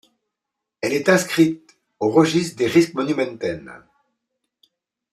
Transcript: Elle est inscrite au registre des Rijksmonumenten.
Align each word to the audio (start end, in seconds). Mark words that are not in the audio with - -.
Elle 0.81 0.93
est 0.93 1.09
inscrite 1.09 1.77
au 1.99 2.09
registre 2.09 2.55
des 2.57 2.65
Rijksmonumenten. 2.65 3.83